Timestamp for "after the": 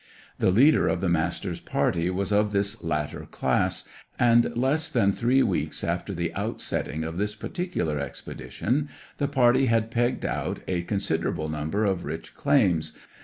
5.83-6.31